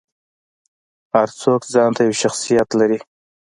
هر 1.13 1.29
څوک 1.41 1.61
ځانته 1.73 2.01
یو 2.07 2.13
شخصیت 2.23 2.69
لري. 2.79 2.99